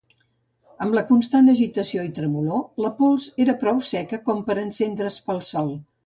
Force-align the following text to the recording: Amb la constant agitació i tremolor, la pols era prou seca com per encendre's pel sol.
Amb 0.83 0.95
la 0.99 1.01
constant 1.09 1.51
agitació 1.51 2.05
i 2.07 2.09
tremolor, 2.19 2.63
la 2.85 2.91
pols 3.01 3.27
era 3.45 3.55
prou 3.65 3.83
seca 3.89 4.19
com 4.31 4.41
per 4.49 4.57
encendre's 4.63 5.19
pel 5.29 5.43
sol. 5.49 5.71